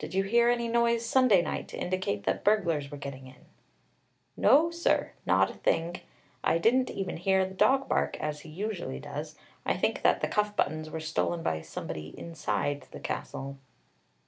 "Did 0.00 0.12
you 0.12 0.24
hear 0.24 0.48
any 0.48 0.66
noise 0.66 1.06
Sunday 1.06 1.40
night 1.40 1.68
to 1.68 1.76
indicate 1.78 2.24
that 2.24 2.42
burglars 2.42 2.90
were 2.90 2.96
getting 2.96 3.28
in?" 3.28 3.44
"No, 4.36 4.72
sir; 4.72 5.12
not 5.24 5.50
a 5.50 5.54
thing. 5.54 6.00
I 6.42 6.58
didn't 6.58 6.90
even 6.90 7.16
hear 7.16 7.46
the 7.46 7.54
dog 7.54 7.88
bark, 7.88 8.18
as 8.18 8.40
he 8.40 8.48
usually 8.48 8.98
does. 8.98 9.36
I 9.64 9.76
think 9.76 10.02
that 10.02 10.20
the 10.20 10.26
cuff 10.26 10.56
buttons 10.56 10.90
were 10.90 10.98
stolen 10.98 11.44
by 11.44 11.60
somebody 11.60 12.08
inside 12.18 12.88
the 12.90 12.98
castle." 12.98 13.56